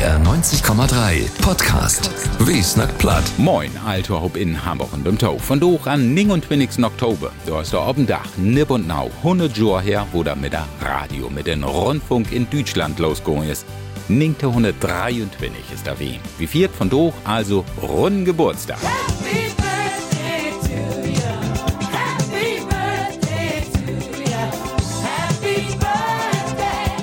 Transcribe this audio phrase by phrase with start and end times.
[0.00, 2.10] NDR 90,3 Podcast.
[2.38, 3.22] Wie snackt platt?
[3.36, 5.36] Moin, Alter Hop in Hamburg und dem Tau.
[5.36, 7.30] Von doch an Ning und Winnigs Oktober.
[7.44, 10.66] Da ist der oben Dach, Nipp und Nau, 100 Jahre her, wo da mit der
[10.80, 13.66] Radio, mit dem Rundfunk in Deutschland losgegangen ist.
[14.08, 16.20] Ningte 123 ist da wem.
[16.38, 18.78] Wie viert von doch, also runden Geburtstag.
[18.80, 19.19] Happy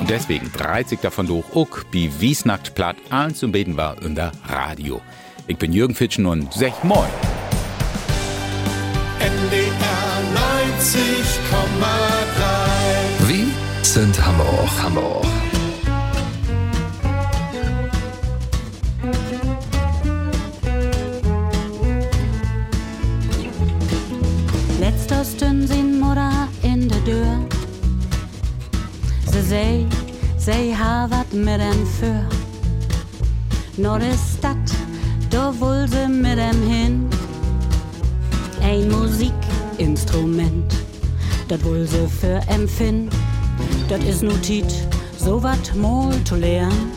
[0.08, 4.32] Und deswegen 30 davon durch auch wie Wiesnackt platt allen zum Beten war in der
[4.48, 5.02] Radio.
[5.48, 7.10] Ich bin Jürgen Fitschen und sech moin.
[9.20, 9.68] NDR
[13.20, 13.52] 90,3 Wie
[13.84, 14.70] sind Hamburg?
[14.82, 15.26] Hamburg.
[15.26, 15.47] Letzter
[29.32, 29.86] Se sei,
[30.38, 32.26] sei ha wat mit dem für.
[33.78, 34.72] Nur de Stadt,
[35.30, 37.10] da wohl se mit dem hin.
[38.62, 40.76] Ein Musikinstrument,
[41.48, 43.14] dat wohl se für empfind.
[43.90, 46.92] Dat is Notit, so wat mal zu lernen.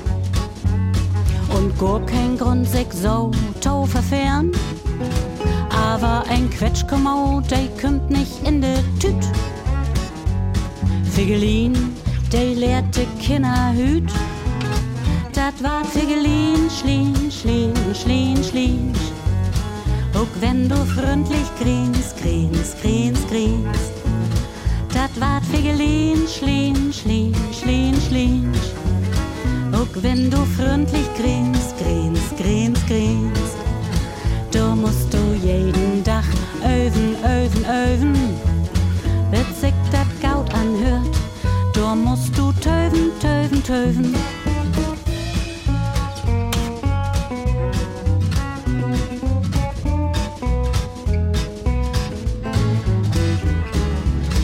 [1.56, 4.53] Und gar kein Grund, sich so tau verfern.
[5.92, 9.15] Aber ein Quetschkommau, der kommt nicht in de Tüt.
[11.12, 11.75] Figelin,
[12.33, 14.11] der lehrte Kinder hüt.
[15.33, 18.92] Dat war Figelin, schlien, schlien, schlien, schlien.
[20.14, 23.92] Auch wenn du freundlich grinst, grinst, grinst, grinst.
[24.92, 28.53] Dat war Figelin, schlien, schlien, schlien, schlien.
[29.72, 33.56] Auch wenn du freundlich grinst, grinst, grinst, grinst.
[34.53, 36.25] Du musst du jeden Tag
[36.62, 38.30] öven, öven, öven.
[43.70, 44.14] Töven.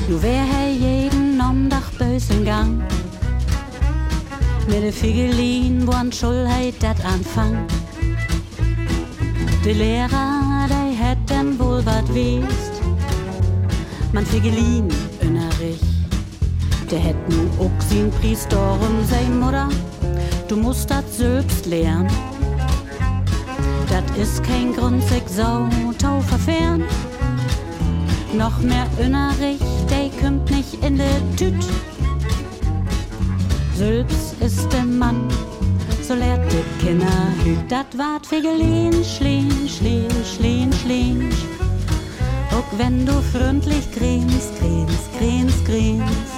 [0.08, 2.82] Nu wär er jeden Nomdach bösen Gang.
[4.68, 7.72] Mit de Figelin, wo an Schulheit dat anfangt.
[9.64, 12.74] De Lehrer, der hätten wohl wat wisst.
[14.12, 15.05] Man Figelin
[16.90, 19.68] der hätt nu auch sin Priesterin, sei Mutter.
[20.48, 22.08] Du musst dat selbst lernen.
[23.88, 26.84] Dat is kein Grund, sich so tau verfern.
[28.36, 29.60] Noch mehr innerlich,
[29.90, 31.64] der kommt nicht in de Tüt.
[33.74, 35.28] Selbst ist der Mann,
[36.02, 37.70] so lehrt die Kinder hüt.
[37.70, 41.30] Dat wart Figelin, schlien, schlien, schlien, schlien.
[42.52, 46.35] Auch wenn du freundlich grinst, grinst, grinst, grinst.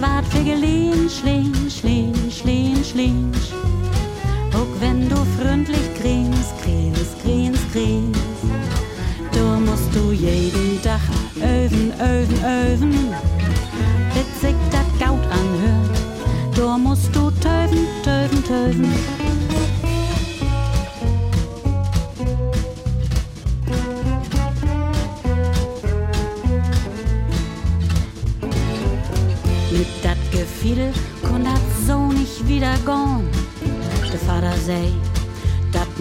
[0.00, 3.32] Wart Figelin, schlien, schlien, schlien, schlien.
[4.54, 8.20] Auch wenn du freundlich grinst, grinst, grinst, grinst.
[9.32, 11.00] Du musst du jeden Tag
[11.42, 13.09] öven, öven, öven.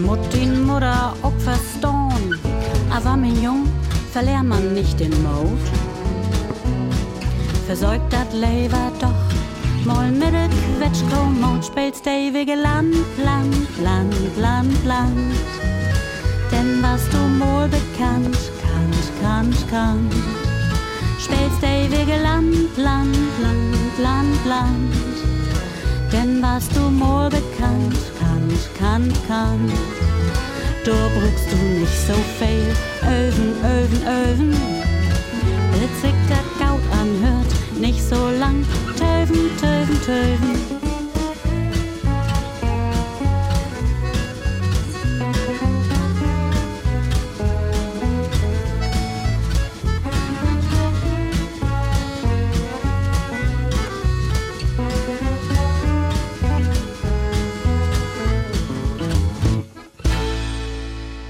[0.01, 0.19] Mut
[0.65, 2.39] Mutter auch verstehen.
[2.89, 3.67] Aber mein Jung,
[4.11, 5.65] verlehr man nicht den Mut.
[7.65, 15.33] Versäugt dat Leber doch, mal mit de Quetschkommod spielst ewige Land, Land, Land, Land, Land.
[16.51, 20.13] Denn was du wohl bekannt, kannt, kannt, kannt.
[21.19, 25.08] Spielst ewige Land, Land, Land, Land, Land.
[26.41, 29.71] Was du wohl bekannt, kannt, kannt, kannt.
[30.85, 32.73] Du brauchst du nicht so viel,
[33.03, 34.53] öven, öven, öven.
[36.01, 38.65] Sich dat Gaut anhört, nicht so lang,
[38.97, 40.88] töven, töven, töven.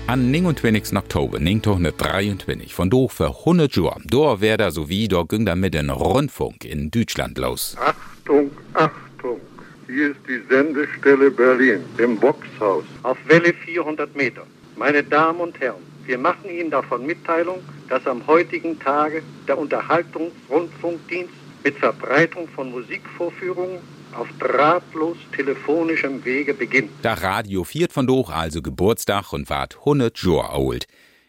[0.09, 0.97] An 29.
[0.97, 5.53] Oktober 1923 von doch für 100 Jahre, da wär da so wie, da ging da
[5.53, 7.77] mit dem Rundfunk in Deutschland los.
[7.79, 9.39] Achtung, Achtung!
[9.85, 12.85] Hier ist die Sendestelle Berlin im Boxhaus.
[13.03, 14.47] auf Welle 400 Meter.
[14.77, 21.33] Meine Damen und Herren, wir machen Ihnen davon Mitteilung, dass am heutigen Tage der Unterhaltungsrundfunkdienst
[21.63, 23.77] mit Verbreitung von Musikvorführungen
[24.15, 26.91] auf drahtlos telefonischem Wege beginnt.
[27.01, 30.87] Da Radio viert von doch also Geburtstag und ward 100 Jahre alt.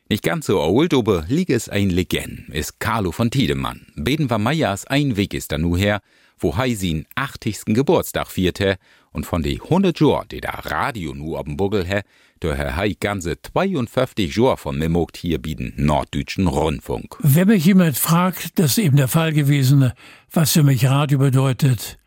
[0.08, 3.86] Nicht ganz so alt, aber liegt es ein Legend, ist Carlo von Tiedemann.
[3.94, 6.00] Beden war Meyers ein Weg ist da nu her,
[6.36, 7.66] wo hei sin 80.
[7.66, 8.76] Geburtstag vierte
[9.12, 12.00] und von de 100 Jahr, die da Radio nu ob'n Buggel hä,
[12.42, 17.16] der Herr hei ganze 52 Jahr von Memogt hier bieten Norddeutschen Rundfunk.
[17.20, 19.92] Wenn mich jemand fragt, das ist eben der Fall gewesen,
[20.32, 21.98] was für mich Radio bedeutet,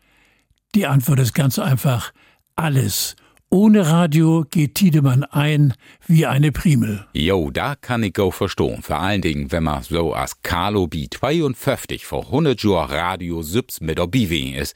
[0.74, 2.12] die Antwort ist ganz einfach,
[2.56, 3.16] alles.
[3.50, 5.74] Ohne Radio geht Tiedemann ein
[6.06, 7.06] wie eine Primel.
[7.12, 8.82] Jo, da kann ich go verstehen.
[8.82, 13.80] Vor allen Dingen, wenn man so als Carlo B 52 vor 100 Jahr Radio Süps
[13.80, 14.74] mit obiwe ist.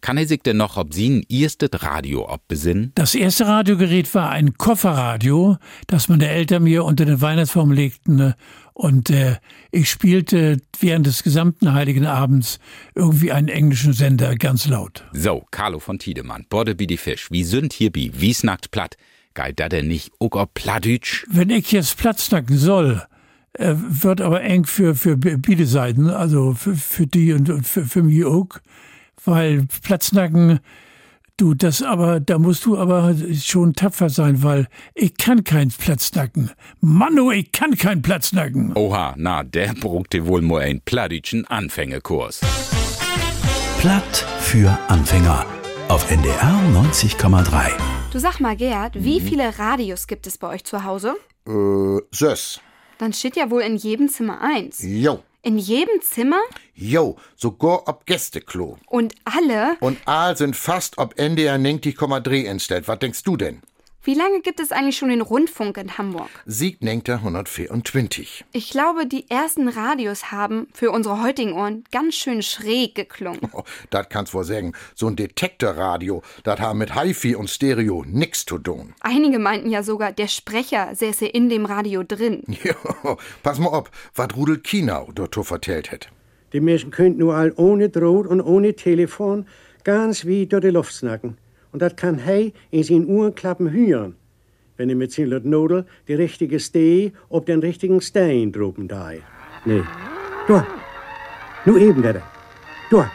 [0.00, 2.92] Kann er sich denn noch ob sie ein erstes Radio abbesinnen?
[2.94, 5.56] Das erste Radiogerät war ein Kofferradio,
[5.86, 8.34] das meine Eltern mir unter den Weihnachtsbaum legten.
[8.74, 9.36] Und äh,
[9.72, 12.60] ich spielte während des gesamten Heiligen Abends
[12.94, 15.04] irgendwie einen englischen Sender ganz laut.
[15.12, 18.96] So, Carlo von Tiedemann, Borde wie die Fisch, wie sind hier bi, wie snackt platt.
[19.34, 21.26] Geilt da denn nicht auch ob Plattdütsch?
[21.28, 23.02] Wenn ich jetzt Platz snacken soll,
[23.54, 27.84] äh, wird aber eng für, für beide Seiten, also für, für die und, und für,
[27.84, 28.48] für mich auch,
[29.24, 30.60] weil Platznacken,
[31.36, 36.50] du, das aber, da musst du aber schon tapfer sein, weil ich kann keinen Platznacken.
[36.80, 38.72] Manu, ich kann keinen Platznacken.
[38.74, 42.40] Oha, na, der brauchte wohl nur ein Plattdütschen Anfängerkurs.
[43.80, 45.46] Platt für Anfänger
[45.88, 47.70] auf NDR 90,3.
[48.10, 51.14] Du sag mal, Gerd, wie viele Radios gibt es bei euch zu Hause?
[51.46, 52.60] Äh, Sös.
[52.98, 54.80] Dann steht ja wohl in jedem Zimmer eins.
[54.82, 55.22] Jo.
[55.42, 56.40] In jedem Zimmer?
[56.74, 58.76] Jo, sogar ob Gästeklo.
[58.86, 59.76] Und alle?
[59.80, 62.88] Und all sind fast ob NDR 90,3 entstellt.
[62.88, 63.62] Was denkst du denn?
[64.08, 66.30] Wie lange gibt es eigentlich schon den Rundfunk in Hamburg?
[66.46, 68.46] Sieg nenkt er 124.
[68.52, 73.50] Ich glaube, die ersten Radios haben für unsere heutigen Ohren ganz schön schräg geklungen.
[73.52, 74.72] Oh, das kannst wohl sagen.
[74.94, 78.94] So ein Detektorradio, das haben mit HiFi und Stereo nix zu tun.
[79.00, 82.44] Einige meinten ja sogar, der Sprecher säße in dem Radio drin.
[82.64, 86.08] Jo, pass mal ob, was Rudel Kinau dort vertellt hätt.
[86.54, 89.46] Die Menschen könnten nur all ohne Draht und ohne Telefon
[89.84, 91.36] ganz wie durch die Luft snacken.
[91.72, 94.16] Und das kann hij in zijn Ohrenklappen hören,
[94.76, 99.12] wenn er mit seiner Nodel die richtige Steh ob den richtigen Stein droben da.
[99.64, 99.82] Nee.
[100.46, 100.66] Da.
[101.64, 102.22] Nu eben wieder.
[102.90, 103.10] Da.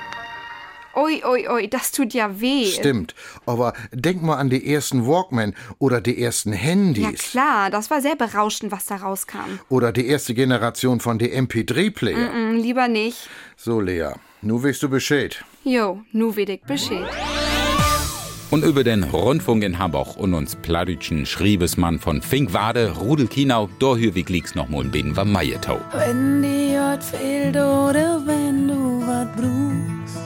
[0.96, 2.68] Ui, ui, ui, das tut ja weh.
[2.68, 3.16] Stimmt,
[3.48, 7.04] aber denk mal an die ersten Walkman oder die ersten Handys.
[7.04, 9.60] Ja klar, das war sehr berauschend, was da rauskam.
[9.70, 12.30] Oder die erste Generation von die MP3-Player.
[12.32, 13.28] Mm, lieber nicht.
[13.58, 14.12] So, Lea,
[14.42, 15.44] nu weißt du Bescheid.
[15.64, 17.10] Jo, nu weet ik Bescheid.
[18.54, 24.30] Und über den Rundfunk in Hamburg und uns Plattdütschen Schriebesmann von Finkwade, Rudel Kinau, Dorhürwig
[24.30, 25.80] liegt's noch mal bisschen war Meietau.
[25.92, 30.20] Wenn dir wat fehlt oder wenn du wat brust.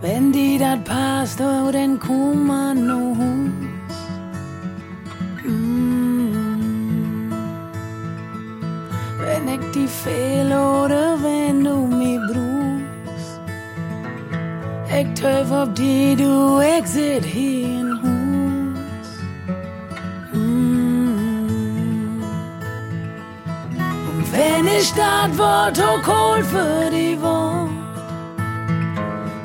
[0.00, 3.94] Wenn die dat passt, oh, dann komm no hus.
[5.44, 7.30] Mm.
[9.20, 12.47] Wenn ich die fehl oder wenn du mir brust.
[15.20, 19.08] Töf ob die du, ich sit hier in Hus.
[20.32, 22.22] Mm.
[24.08, 27.70] Und wenn ich dat Wort so cold für die Wort,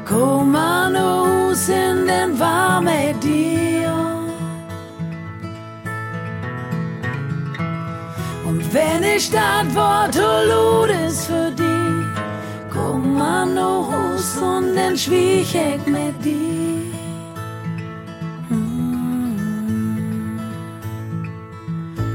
[0.06, 3.92] komm an Hus in den warm mit dir.
[8.46, 11.63] Und wenn ich dat Wort so lud ist für die,
[13.24, 16.64] an Hus und dann schwieg ich mit dir.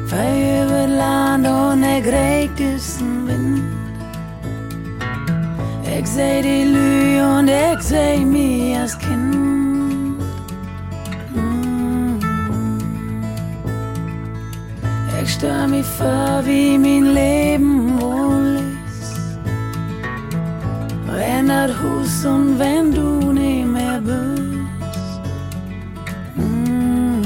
[0.07, 1.47] Fei über Land
[2.61, 3.62] es ein Wind.
[5.99, 10.19] Ich seh die Lü und ich seh mir als Kind.
[11.35, 12.19] Mm.
[15.23, 18.48] Ich stell mich vor, wie mein Leben wohl
[21.49, 25.23] Das Hus und wenn du nicht mehr bist.
[26.37, 27.23] Mm.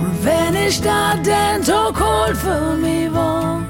[0.00, 3.60] Und wenn ich da denn so cold für mich war,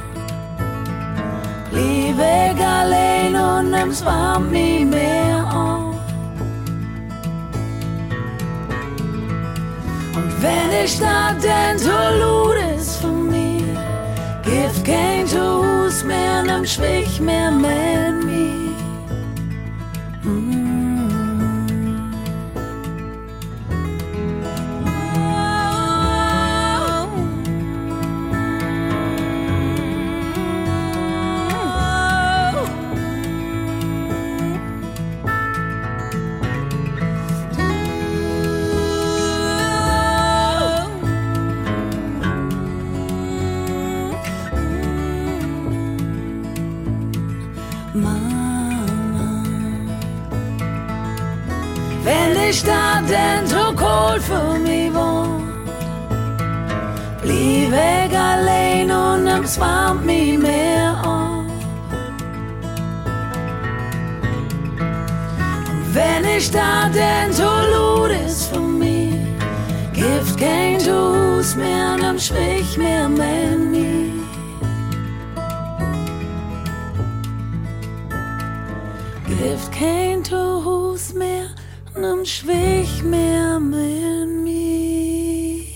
[1.70, 5.96] blieb ich allein und nimm's warm nie mehr auf.
[10.16, 13.64] Und wenn ich da denn so lud ist für mich,
[14.44, 15.69] gibt kein Tus
[16.10, 18.29] mehr, nimm schwich mehr mit
[53.10, 55.42] denn so cool für mich wohn.
[57.22, 61.50] Blieb ich allein und es warmt mich mehr an.
[65.70, 69.14] Und wenn ich da denn so laut ist für mich,
[69.92, 74.12] gibt kein Hus mehr, dann schwich mehr mehr nie.
[79.26, 80.09] Gibt kein
[82.02, 85.66] dann schwich mehr mehr nie.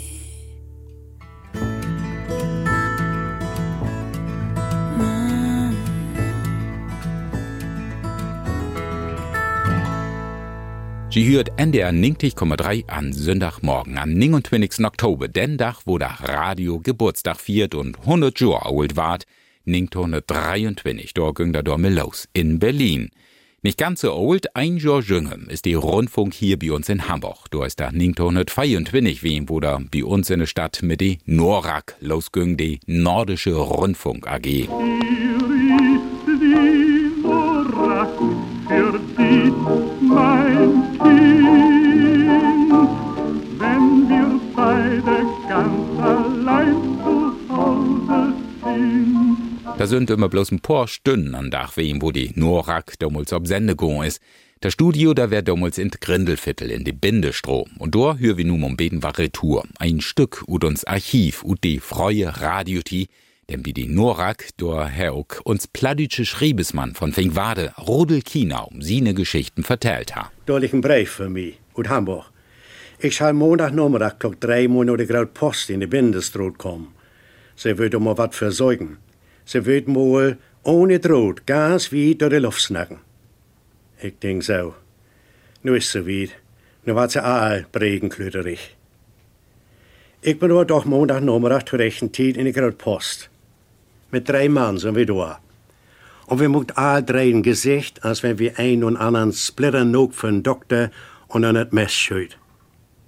[11.10, 14.84] Sie hört NDR 90,3 an Sonntagmorgen am 29.
[14.84, 19.24] Oktober, den Tag, wo der Radio Geburtstag viert und 100 Jahre alt ward,
[19.66, 23.10] 1923, da ging der Dorme los, in Berlin.
[23.64, 27.46] Nicht ganz so alt, ein Jahr jünger ist die Rundfunk hier bei uns in Hamburg.
[27.50, 31.96] Da ist der 1924 wie wo da bei uns in der Stadt mit die NORAK
[32.00, 34.68] losging, die Nordische Rundfunk AG.
[38.68, 39.54] für dich,
[40.02, 41.44] mein Kind.
[43.58, 45.83] Wenn wir beide ganz
[49.84, 53.46] Da sind immer bloß ein paar Stunden an Dach wem, wo die Norak damals ob
[53.46, 54.18] Sende gegangen ist.
[54.60, 57.68] Das Studio, da wär damals in Grindelviertel in die Bindestrom.
[57.78, 59.64] Und da hör wir nun um beten war Retour.
[59.78, 63.08] Ein Stück ut uns Archiv ut die freie Radioti,
[63.50, 69.64] denn wie die Norak, Herr auch uns plattdeutsche Schriebesmann von Fingwade, Rodel Kinau, sine Geschichten
[69.64, 70.32] vertellt ha.
[70.46, 72.30] Liegt ein Brief für mich, aus Hamburg.
[73.00, 76.94] Ich soll Montagnachmittag klock drei der Graut Post in die Bindestrood kommen.
[77.54, 78.96] Sie wird um wat versorgen.
[79.44, 82.98] Sie wird mal ohne Droht ganz weit durch die Luft snacken.
[84.00, 84.74] Ich denk so.
[85.62, 86.30] Nu ist sie weit.
[86.84, 88.76] Nu wat sie all bregenklüterig.
[90.22, 93.28] Ich bin aber doch Montagnachmittag zur rechten Zeit in die Graut Post.
[94.10, 95.38] Mit drei Mann sind wir da.
[96.26, 100.14] Und wir muckt all drei ein Gesicht, als wenn wir ein und anderen splitter nog
[100.14, 100.90] für einen Doktor
[101.28, 102.38] und an das Mess schüt.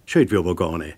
[0.05, 0.97] Schüt wir aber gar nicht.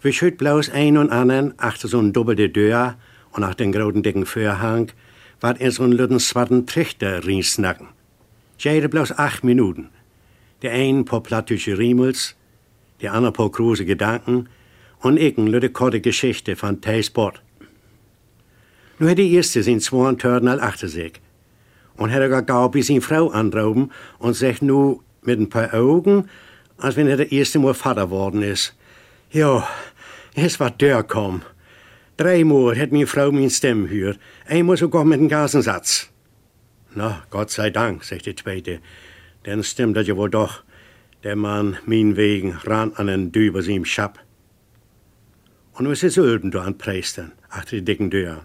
[0.00, 2.96] Wir schüt bloß ein und anderen achter so ein doppelte Dörr
[3.32, 4.92] und nach den großen dicken Vorhang,
[5.40, 7.88] wat in so einen lütten swatten Trichter rinsnacken.
[8.58, 9.88] Jede bloß acht Minuten.
[10.62, 12.36] Der ein paar plattdeutsche Riemels,
[13.00, 14.48] der andere paar große Gedanken
[15.00, 17.42] und ich eine lütte korte Geschichte von Teisport.
[18.98, 21.14] Nu hat die erste sin zwei Törden al achter sich.
[21.96, 26.28] Und er gar gau bis sin Frau anrauben und sagt nu mit ein paar Augen,
[26.78, 28.74] als wenn er der erste Mal Vater worden ist.
[29.32, 29.66] Ja,
[30.34, 31.42] es war der komm.
[32.18, 36.10] Dreimal hat meine Frau min Stimme gehört, einmal sogar mit einem Gasensatz.
[36.94, 38.80] Na, Gott sei Dank, sagt die zweite,
[39.46, 40.62] denn stimmt das ja wohl doch.
[41.24, 44.18] Der Mann, min wegen, ran an den Düber ihm Schab.
[45.72, 48.42] Und nu ist Ölben da an Preistern, achter die dicken Dörren.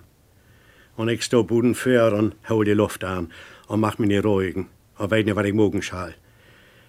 [0.96, 3.34] Und ich steh Buden für und hol die Luft an
[3.68, 6.16] und mach mich nicht ruhigen und weiß nicht, was ich mogen schall.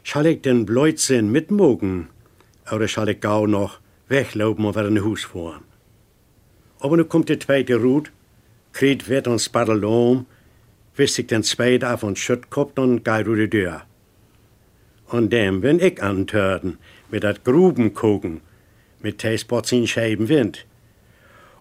[0.05, 2.09] Schall ich den Blödsinn mitmogen
[2.71, 5.68] oder schall ich gau noch weglaufen und wieder in Hus fahren?
[6.81, 8.11] Aber nu kommt die zweite Rut,
[8.73, 10.27] kriegt wird und spaddelt um,
[10.97, 13.83] wisst ich den zweiten auf und schütt koppt und gei ru die Tür.
[15.09, 16.79] Und dem bin ich antörden,
[17.11, 17.41] mit dat
[19.01, 20.67] mit Teespots in Scheiben Wind.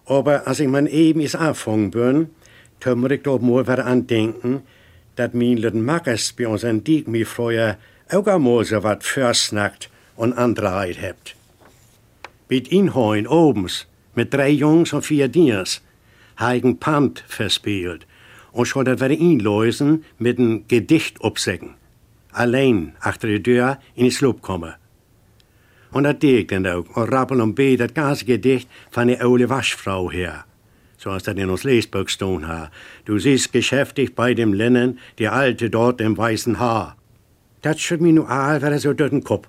[0.06, 2.30] Aber als ich mein eben is anfangen bin,
[2.84, 4.62] wir ich doch mal wieder an denken,
[5.16, 7.76] dat mein lüden Mackers bei uns an Diek mi früher
[8.10, 11.34] auch einmal so wat versnackt und andreheit hebt.
[12.48, 13.86] Mit Inhoin obens,
[14.18, 15.80] mit drei Jungs und vier Diers,
[16.40, 18.04] heigen Pant verspielt
[18.50, 21.74] und schon dat wir inlösen mit ein Gedicht obsägen.
[22.32, 24.74] Allein achter die Tür in die Sloop kommen.
[25.92, 26.96] Und dat deed ik dan ook.
[26.96, 30.44] Und rappel und beet dat ganze Gedicht von der oude Waschfrau her.
[30.96, 32.70] Zoals dat in ons leesbuch stond ha.
[33.04, 36.96] Du siehst geschäftig bei dem Linnen, die Alte dort im weißen Haar.
[37.62, 39.48] Dat schütt mir nu all wieder so durch den Kopf,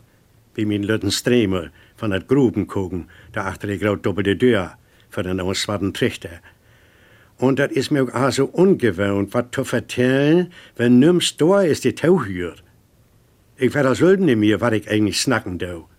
[0.53, 4.73] wie min lütten Stremel von dat Grubenkuchen, da achter die graut doppelte Tür,
[5.09, 6.39] für den aus swatten Trichter.
[7.37, 11.95] Und dat is mir auch so ungewohnt, wat zu vertellen, wenn nimm's da ist die
[11.95, 12.63] Tau hört.
[13.57, 15.89] Ich werde Sülden in mir, wat ich eigentlich snacken do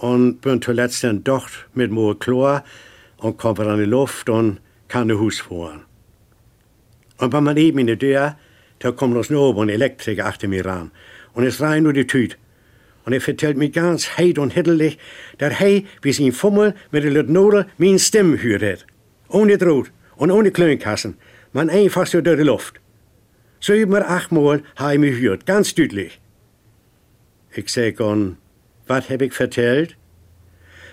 [0.00, 2.64] und bin zuletzt dann doch mit more Chlor
[3.18, 5.82] und komme in die Luft und kann in Hus fahren.
[7.18, 8.36] Und wenn man eben in die Tür,
[8.78, 10.90] da kommt uns noch ein Elektriker achter mir ran
[11.34, 12.36] und es rein nur die Tüte.
[13.04, 14.98] Und er vertellt mir ganz heit und hittelig,
[15.38, 18.86] dass er, wie sein Fummel mit der Nodel, mein Stimme hört.
[19.28, 21.16] Ohne Droht und ohne Klönkassen,
[21.52, 22.80] man einfach so durch die Luft.
[23.60, 26.20] Sieben oder achtmal habe ich mich gehört, ganz deutlich.
[27.52, 28.36] Ich sag an,
[28.86, 29.96] Was hab ich vertellt?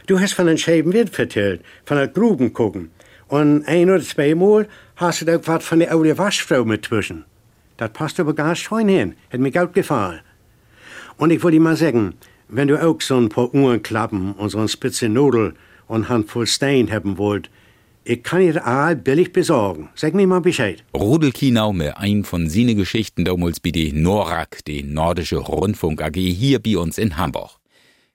[0.06, 2.92] Du hast von den schäben Wind vertellt, von der Gruben gucken.
[3.28, 7.26] Und ein oder zweimal hast du auch was von der alte Waschfrau mit zwischen.
[7.78, 9.16] Das passt aber ganz schön hin.
[9.32, 10.22] Hat mir gut gefallen.
[11.18, 12.14] Und ich wollte dir mal sagen,
[12.48, 15.56] wenn du auch so ein paar Uhrenklappen und so eine spitze Nudel
[15.88, 17.50] und eine Handvoll Stein haben wollt,
[18.04, 19.90] ich kann ihr all billig besorgen.
[19.96, 20.82] Sag mir mal Bescheid.
[20.96, 26.16] Rudel Kienau mit ein von seine Geschichten damals bei die NORAK, die Nordische Rundfunk AG,
[26.16, 27.58] hier bei uns in Hamburg.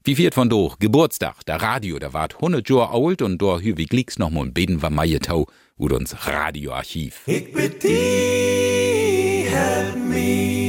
[0.04, 3.76] Wie wird von durch Geburtstag, der Radio, der wart 100 Jahre alt und da hür
[3.76, 7.22] wie glicks noch mal beten wir Maietau und uns Radioarchiv.
[7.26, 10.61] Ich bitte dich, help me.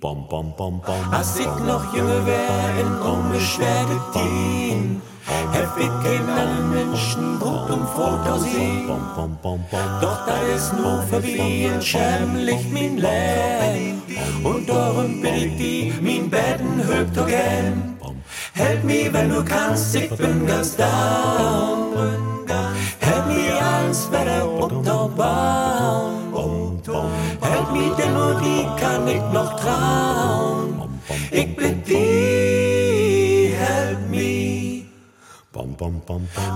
[0.00, 1.12] Bom, bom, bom, bom.
[1.12, 5.02] Als ich noch jünger wär, in unbeschwerte Dien,
[5.50, 8.86] helf ich keinen Menschen, Brot und Foto sehen.
[10.00, 14.02] Doch da ist nur verwiehen, schämlich mein Leben.
[14.44, 17.98] Und darum bitte ich dich, mein Betten hübt gern.
[18.54, 21.88] Help me, wenn du kannst, ich bin ganz down.
[23.00, 24.84] Help me, alles unterbauen.
[24.84, 25.77] Help
[27.72, 31.00] me, denn nur die kann ich noch trauen.
[31.30, 34.84] Ich bitte dich, help me.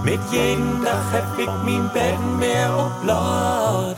[0.04, 3.96] Mit jedem Tag hab ich mein Bett mehr oblaut.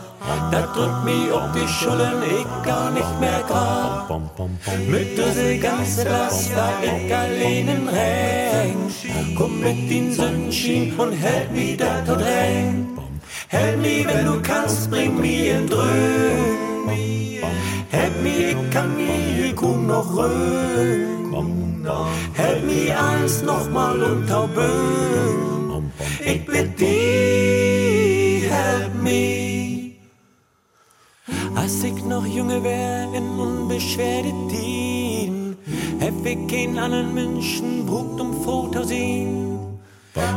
[0.51, 4.09] Da drückt mich auf die Schultern, ich gar nicht mehr grad.
[4.87, 9.35] Mit dieser ganzen Last war ich allein Regen.
[9.37, 12.87] Komm mit den Sonnenschein und hält mich da tot rein.
[13.47, 15.69] Help me, wenn du kannst, bring mir in
[16.85, 17.43] Dröhn.
[17.89, 21.85] Help me, ich kann mir kaum noch röhn.
[22.33, 25.91] Help me, eins nochmal unter Böen.
[26.19, 29.91] Ich bitte dich, help me.
[31.55, 35.55] Als ich noch jünger wär, in unbeschwerte Dien,
[36.01, 39.54] hab ich keinen anderen Menschen brucht um Foto sehen.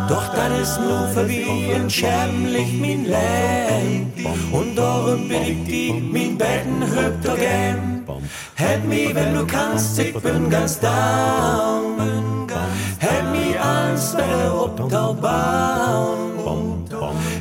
[0.08, 4.12] Doch dann ist nur verwiehen, schämlich mein Leben.
[4.50, 8.04] Und darum bin ich die, mein Betten hübt gern.
[8.56, 12.48] Help me, wenn du kannst, ich bin ganz down.
[12.98, 16.84] Help me, alles wieder bauen.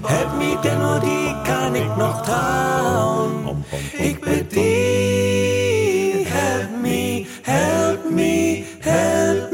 [0.05, 3.65] Help me, denn nur die kann ich noch trauen.
[3.97, 9.46] Ich bitte dich, help me, help me, help me.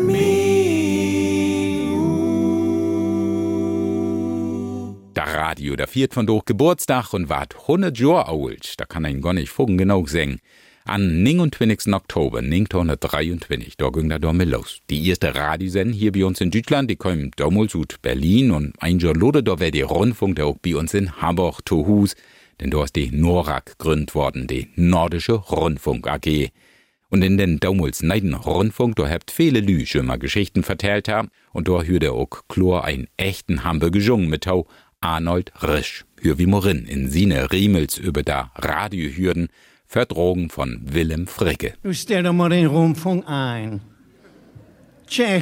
[5.54, 8.74] Der Radio, der viert von durch Geburtstag und wart 100 Jahre alt.
[8.80, 10.40] Da kann ein gar nicht fugen genau singen.
[10.84, 11.94] An 29.
[11.94, 14.80] Oktober 1923, da ging da damit los.
[14.90, 18.98] Die erste Radiosendung hier bei uns in Deutschland, die kam damals aus Berlin und ein
[18.98, 22.16] Jahr lode, da wär die Rundfunk da auch bei uns in Hamburg zu Hus,
[22.60, 26.50] denn da ist die NORAK gegründet worden, die Nordische Rundfunk AG.
[27.10, 31.30] Und in den damals neiden Rundfunk, da habt viele Lü schon mal Geschichten vertellt haben,
[31.52, 34.66] und da hörte auch Chlor einen echten Hamburger gesungen mit Tau
[35.04, 39.50] Arnold Risch, wie Morin in Sine Riemels über da Radiohürden,
[39.86, 41.74] Verdrogen von Willem Fricke.
[41.84, 43.82] Du stell doch mal den Rundfunk ein.
[45.08, 45.42] Tja,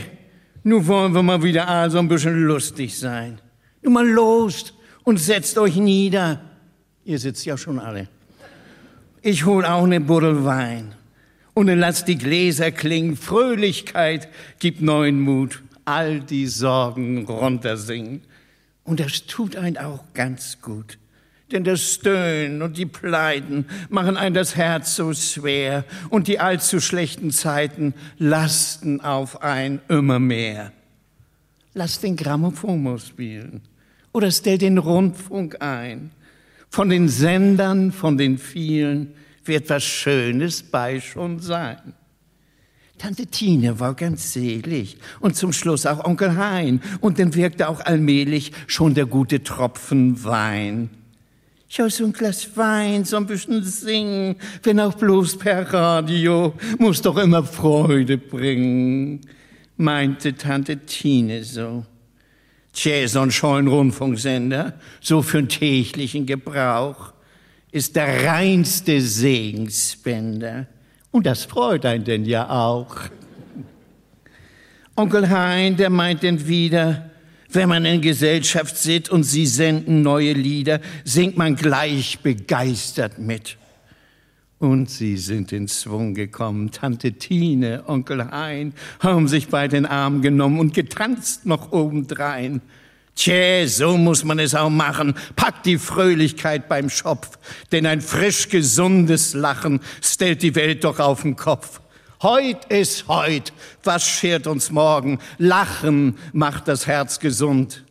[0.63, 3.39] nun wollen wir mal wieder all so ein bisschen lustig sein.
[3.83, 6.41] Nun mal los und setzt euch nieder.
[7.05, 8.07] Ihr sitzt ja schon alle.
[9.21, 10.95] Ich hol auch ne Buddel Wein.
[11.53, 13.15] Und dann lasst die Gläser klingen.
[13.15, 15.61] Fröhlichkeit gibt neuen Mut.
[15.85, 18.21] All die Sorgen runtersingen.
[18.83, 20.97] Und das tut einen auch ganz gut.
[21.51, 26.79] Denn das Stöhnen und die Pleiten machen ein das Herz so schwer und die allzu
[26.79, 30.71] schlechten Zeiten lasten auf ein immer mehr.
[31.73, 33.61] Lass den Grammophon spielen
[34.13, 36.11] oder stell den Rundfunk ein.
[36.69, 39.13] Von den Sendern, von den vielen
[39.43, 41.93] wird was Schönes bei schon sein.
[43.01, 47.79] Tante Tine war ganz selig und zum Schluss auch Onkel Hein und dann wirkte auch
[47.79, 50.91] allmählich schon der gute Tropfen Wein.
[51.71, 57.01] Ja, so ein Glas Wein, so ein bisschen singen, wenn auch bloß per Radio, muss
[57.01, 59.21] doch immer Freude bringen,
[59.77, 61.83] meinte Tante Tine so.
[62.71, 67.13] Tja, so ein scheuen Rundfunksender, so für den täglichen Gebrauch,
[67.71, 70.67] ist der reinste Segensspender.
[71.11, 72.95] Und das freut einen denn ja auch.
[74.95, 77.09] Onkel Hein, der meint denn wieder,
[77.49, 83.57] wenn man in Gesellschaft sitzt und sie senden neue Lieder, singt man gleich begeistert mit.
[84.59, 86.71] Und sie sind in Schwung gekommen.
[86.71, 92.61] Tante Tine, Onkel Hein haben sich bei den Arm genommen und getanzt noch obendrein.
[93.15, 95.13] Tja, so muss man es auch machen.
[95.35, 97.37] Packt die Fröhlichkeit beim Schopf,
[97.71, 101.81] denn ein frisch gesundes Lachen stellt die Welt doch auf den Kopf.
[102.23, 103.51] Heut ist heut.
[103.83, 105.19] Was schert uns morgen?
[105.37, 107.83] Lachen macht das Herz gesund.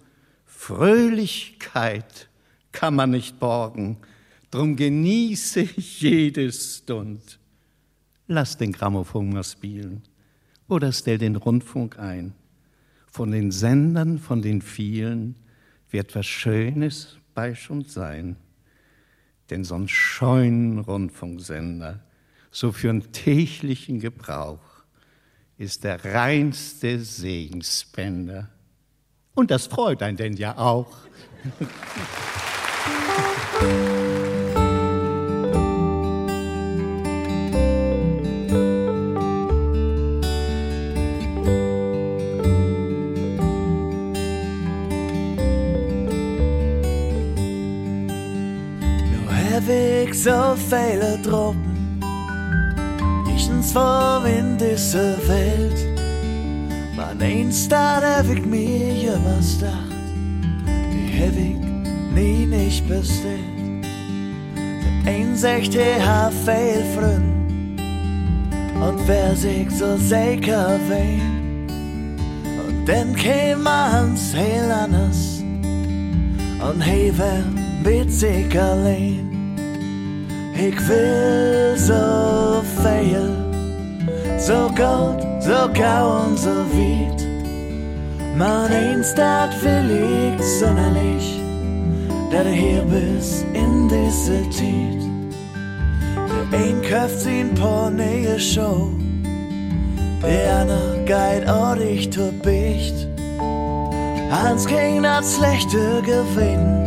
[0.46, 2.28] Fröhlichkeit
[2.72, 3.98] kann man nicht borgen.
[4.50, 7.38] Drum genieße ich jede Stund.
[8.26, 10.02] Lass den Grammophon mal spielen
[10.68, 12.33] oder stell den Rundfunk ein.
[13.11, 15.35] Von den Sendern, von den vielen
[15.90, 18.37] wird was Schönes bei schon sein.
[19.51, 22.05] Denn so ein scheunen Rundfunksender,
[22.51, 24.61] so für einen täglichen Gebrauch,
[25.59, 28.49] ist der reinste Segensspender.
[29.35, 30.96] Und das freut einen denn ja auch.
[50.20, 51.98] ik så viele Truppen.
[53.26, 55.87] Nichtens vor in diese Welt.
[56.96, 59.94] Man eins da hab ich mir jemals gedacht,
[60.92, 61.59] die hab ich
[62.14, 63.85] nie nicht bestellt.
[65.04, 67.80] Der Einsicht hier hat viel Freund
[68.83, 71.70] und wer sich so sicher weht.
[72.66, 75.42] Und dann käm man's heel anders
[76.68, 77.44] und he wär
[77.83, 79.29] mit sich allein.
[80.61, 83.31] Ik will so veel,
[84.38, 87.27] so groot, so gauw en so weit.
[88.37, 91.40] Maar eens dat will ich sonderlich,
[92.31, 95.01] dat er hier bist in diese Zeit.
[96.51, 98.90] Der ein kauft sin paar neue Show,
[100.20, 103.09] der andere geht ordentlich zur Bicht.
[104.31, 106.79] Hans ging das schlechte Gewinn.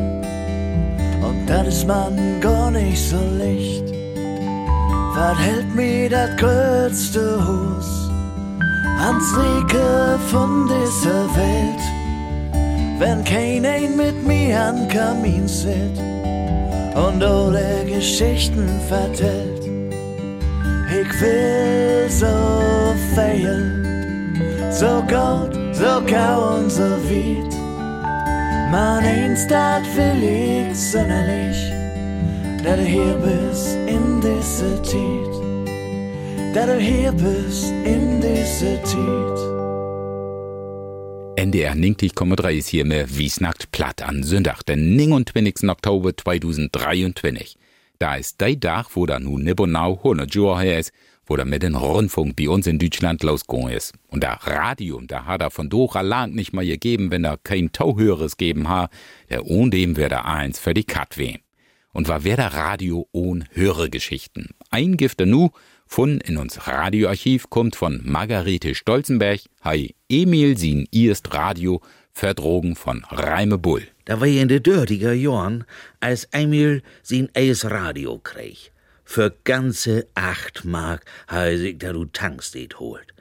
[1.53, 3.83] Das ist man gar nicht so licht.
[5.13, 8.09] Was hält mir das größte Haus
[8.99, 11.83] ans Rieke von dieser Welt?
[12.97, 16.01] Wenn keiner mit mir an Kamin sitzt
[16.95, 19.63] und alle Geschichten vertellt.
[20.89, 27.52] Ich will so viel, so gut, so gau und so weit.
[28.73, 31.59] Man eins dat will ich sonderlich,
[32.63, 39.39] dat du hier bist in diese Zeit, dat du hier bist in diese Zeit.
[41.35, 45.69] NDR 90,3 ist hier mit Wiesnackt platt an Sonntag, den 29.
[45.69, 47.57] Oktober 2023.
[47.99, 50.91] Da ist der Tag, wo da nun nibonau 100 Jahre her ist,
[51.25, 53.93] wo da mit dem Rundfunk bei uns in Deutschland losgegangen ist.
[54.07, 57.71] Und der Radio, da hat er von Dora Land nicht mal gegeben, wenn er kein
[57.71, 58.91] Tauhöres geben hat,
[59.29, 61.37] der ohne dem wär da eins für die Kat weh.
[61.91, 64.49] Und war wär der Radio ohne Höregeschichten.
[64.69, 65.51] Ein Gifte nu
[65.85, 71.81] von in uns Radioarchiv kommt von Margarete Stolzenberg, hei Emil sin erst Radio
[72.11, 73.83] verdrogen von Reime Bull.
[74.05, 75.65] Da war in de dörtiger Jahren,
[75.99, 78.72] als Emil sin eis Radio krieg.
[79.05, 83.13] Für ganze acht Mark habe ich da du Tankstedt holt.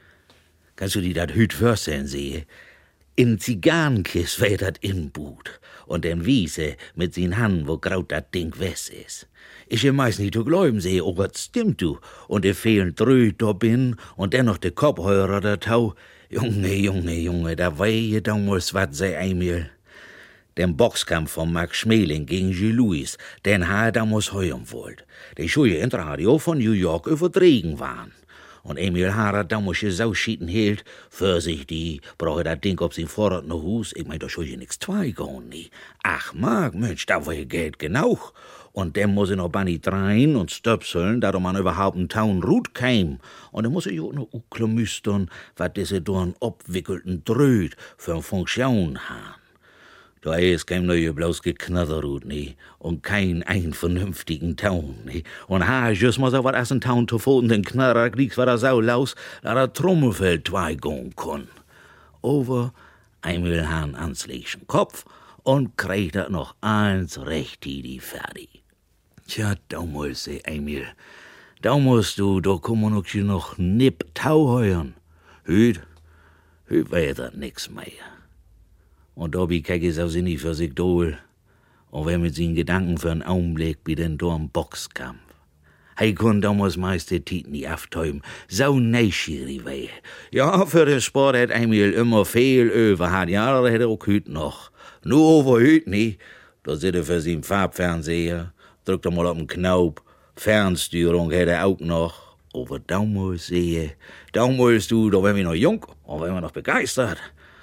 [0.76, 2.46] Kannst du dir dat hüt vorstellen sehe?
[3.14, 8.52] In Zigarrenkist wär dat Inbut und dem Wiese mit sin Hand, wo graut dat Ding
[8.58, 9.26] wes is.
[9.66, 13.52] Ich meist nicht zu glauben sehe, oh Gott, stimmt du, und er fehlen drü da
[13.52, 15.94] bin und dennoch de Kopfhörer da tau.
[16.30, 19.68] Junge, Junge, Junge, da wehe damals wat sei Emil.
[20.58, 25.06] Den Boxkampf von Max Schmeling gegen Gilles Louis, den ha er damals heuern wollt.
[25.38, 28.12] Die Schuhe in Radio von New York übertrieben waren.
[28.62, 33.06] Und Emil Harrer damals so schieten hielt, für sich die, brauche dat Ding ob sie
[33.06, 35.70] fordert no Hus, ich mein, da schuld nix zwei gehen, nie.
[36.02, 38.34] Ach, Mark, Mensch, da war ihr Geld genug.
[38.72, 42.74] Und dem muss ich noch Bunny drein und stöpseln, da man überhaupt einen Town Rut
[42.74, 43.18] käm.
[43.50, 49.41] Und dann muss ich auch noch uklemüstern, wat diese dorn obwickelten Dröt für Funktion haben.
[50.22, 55.24] Da ist kein neue bloß geknatterut, nie, und kein ein vernünftigen Town, nie.
[55.48, 58.46] Und ha, just mal so wat as ein Town zu foten, den Knarrer kriegst war
[58.46, 61.48] da sau laus, da der Trommelfeld zwei gehen kann.
[62.22, 62.72] Over
[63.22, 65.04] Emil Hahn ans Leischen Kopf
[65.42, 68.62] und kriegt er noch eins recht die fertig.
[69.26, 70.86] Tja, da muss ich, Emil,
[71.62, 74.94] da musst du, da kommen noch noch nipp Tau heuern.
[75.42, 75.80] Hüt,
[76.66, 78.11] hüt dat nix mehr.
[79.14, 81.18] Und wie kek is auch sie nie für sich dohl.
[81.90, 85.20] Und wer mit seinen Gedanken für einen Augenblick wie den Dorn Boxkampf.
[85.98, 89.88] Hei kun damals meist die Titen die aftäumen, so neugierig weh.
[90.30, 94.06] Ja, für den Sport hat Emil immer viel über hat, ja, da hätte er auch
[94.06, 94.70] hüt noch.
[95.04, 96.16] Nur over hüt nie.
[96.62, 98.54] Da sit er für seinen Farbfernseher,
[98.86, 100.02] drückt er mal auf den Knopf,
[100.36, 102.32] Fernsteuerung hätte er auch noch.
[102.54, 103.92] over damals sehe.
[104.32, 107.18] Damals, du, da waren wir noch jung und waren wir noch begeistert.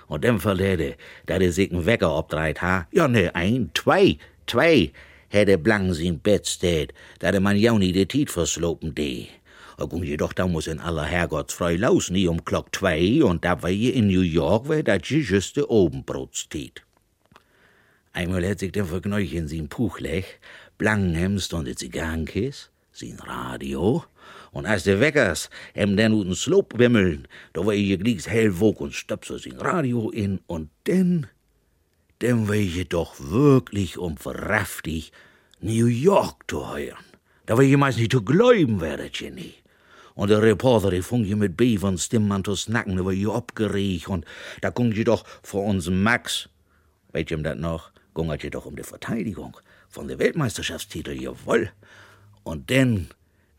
[0.09, 0.95] Und dem verlede,
[1.27, 2.87] da der sich einen Wecker obdreht ha.
[2.91, 4.17] Ja, ne, ein, zwei,
[4.47, 4.91] zwei,
[5.29, 9.27] hätte blank sein Bett steht, da der man ja nie die Tiet verslopen de.
[9.77, 13.69] Und jedoch da muss in aller Herrgottsfrei laus nie um Glock zwei und da war
[13.69, 16.83] je in New York, wär dat je juste Obenbrotstiet.
[18.11, 20.25] Einmal hätt sich der Vergneuch in sin Puch lech,
[20.77, 24.03] blankhemst und die Zigarrenkis, sin Radio,
[24.51, 28.81] und als der Weckers em den uten Sloop wimmeln, da war je glieks hell wog
[28.81, 31.27] und stöpse sin Radio in und denn,
[32.21, 35.11] denn war je doch wirklich um verraftig
[35.61, 37.03] New York zu heuern.
[37.45, 39.55] Da je meist nicht zu gläuben, wäret je nie.
[40.15, 44.25] Und der Reporter, die fung je mit Bevern Stimmantus Nacken, da war je abgeregt und
[44.61, 46.49] da gung je doch vor unserem Max,
[47.11, 49.57] weht jem dat noch, gungert je doch um die Verteidigung
[49.87, 51.71] von der Weltmeisterschaftstitel, jawoll.
[52.43, 53.07] Und denn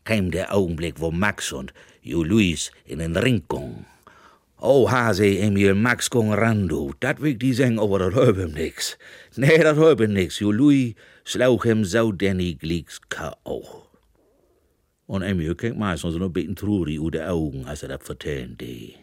[0.03, 3.85] kam der Augenblick, wo Max und Ju Luis in den Ring gungen.
[4.59, 8.51] Oh, Hase, Emil, Max gung ran, du, dat wiegt die Säng, aber dat hört ihm
[8.51, 8.97] nix.
[9.35, 10.93] Nee, dat hört ihm nix, Ju Louis
[11.25, 13.87] slauch hem sau Danny Gleeks K.O.
[15.07, 18.55] Und Emil kennt meistens noch ein bisschen traurig über die Augen, als er dat vertellen
[18.57, 18.93] de.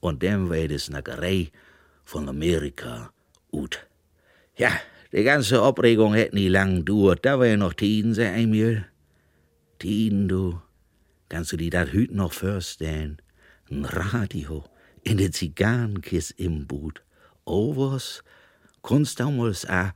[0.00, 1.50] Und dann war die Snackerei
[2.04, 3.12] von Amerika
[3.52, 3.86] ut.
[4.56, 4.72] Ja,
[5.12, 8.86] die ganze Aufregung hätt nie lang dauert, da ja noch Tiden, sag Emil.
[9.82, 10.60] Tiden, du,
[11.28, 13.16] kannst du dir dat hüt noch vorstellen?
[13.68, 14.62] Ein Radio
[15.02, 17.02] in de Zigarrenkis im Boot.
[17.44, 18.22] Oh was,
[18.82, 19.92] kunst damals a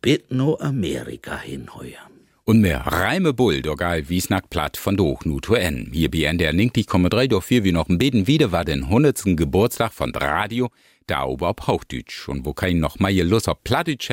[0.00, 2.10] bit no Amerika hinheuern.
[2.44, 5.90] Und mehr Reime Bull, doch geil wie snack platt von doch nu to en.
[5.92, 8.50] Hier bi en der ninkt ich komme drei doch vier wie noch ein Beten wieder
[8.50, 10.70] war den hundertsten Geburtstag von Radio,
[11.06, 12.30] da ober auf Hauchdütsch.
[12.30, 14.08] Und wo kein noch mal je Lust auf Plattdütsch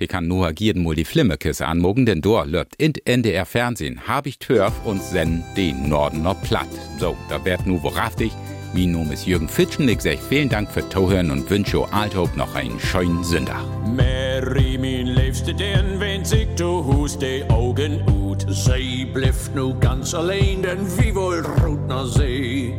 [0.00, 4.26] die kann nur agieren mal die Flimmekes anmogen, denn dort läuft in NDR Fernsehen hab
[4.26, 6.68] ich Törf und sen den Nordener platt.
[6.98, 8.32] So, da werd nu wohrhaftig.
[8.72, 12.54] Mein Name ist Jürgen Fitschen, ich sag vielen Dank für Tohören und wünsche Althope noch
[12.54, 13.64] einen schönen Sonntag.
[13.84, 20.14] Mary, mein Liebste, denn wenn sich du hust die Augen ut, sie blifft nu ganz
[20.14, 22.72] allein, denn wie wohl ruht na See.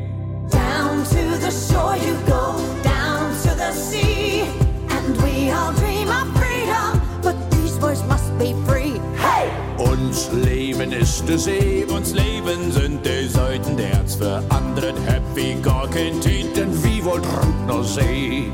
[0.49, 4.43] Down to the shore you go, down to the sea,
[4.89, 5.90] and we all dream
[9.81, 15.87] Uns Leben ist der See, uns Leben sind die Seiten, der's für andere happy gar
[15.89, 18.51] kein Tiet, denn wie wohl ruht See.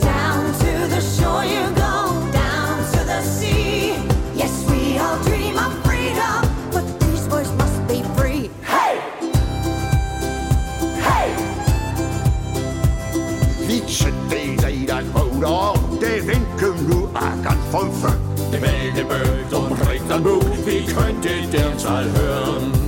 [0.00, 3.94] Down to the shore you go, down to the sea.
[4.34, 8.50] Yes, we all dream of freedom, but these boys must be free.
[8.62, 8.98] Hey!
[11.00, 11.30] Hey!
[13.66, 18.18] Fietsen die zij dat motor, de winken nu ackern vom Föck.
[18.50, 19.35] Der Meldeböck
[20.22, 22.85] Buch, wie könntet ihr's all hören?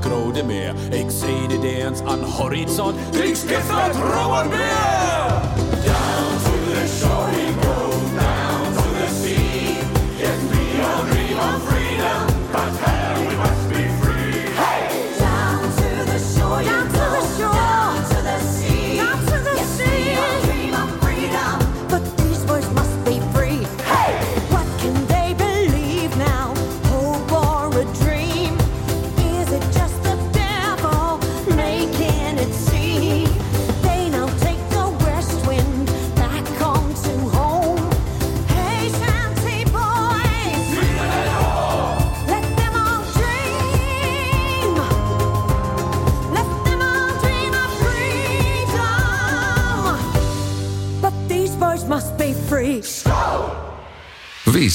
[0.00, 0.74] Große Meer.
[0.92, 4.50] Ich seh die Dance an Horizont, Kriegsgiftert, Rohr und